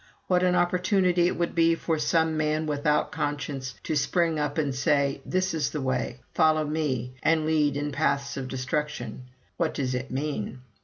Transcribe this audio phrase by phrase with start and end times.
[0.25, 4.73] What an opportunity it would be for some man without conscience to spring up and
[4.73, 9.25] say: "This is the way; follow me" and lead in paths of destruction!'
[9.57, 10.61] What does it mean?